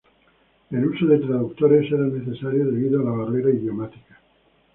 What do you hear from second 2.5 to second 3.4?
debido a la